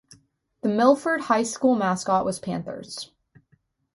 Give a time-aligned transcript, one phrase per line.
[0.61, 3.11] The Milford High School mascot was Panthers.